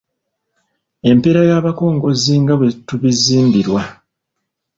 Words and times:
Empeera 1.09 1.41
y’abakongozzi 1.49 2.33
nga 2.41 2.53
bwe 2.57 2.67
bituzimbirwa 2.71 3.81